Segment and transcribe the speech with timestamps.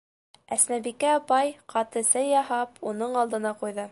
[0.55, 3.89] Әсмәбикә апай, ҡаты сәй яһап, уның алдына ҡуйҙы.